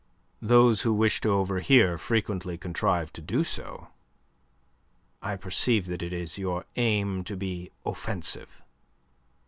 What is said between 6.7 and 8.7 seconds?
aim to be offensive."